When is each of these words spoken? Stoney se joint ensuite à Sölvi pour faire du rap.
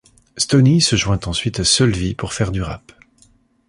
Stoney 0.35 0.81
se 0.81 0.95
joint 0.95 1.19
ensuite 1.27 1.59
à 1.59 1.63
Sölvi 1.63 2.15
pour 2.15 2.33
faire 2.33 2.51
du 2.51 2.63
rap. 2.63 2.91